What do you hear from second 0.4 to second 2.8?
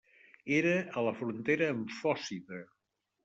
Era a la frontera amb Fòcida.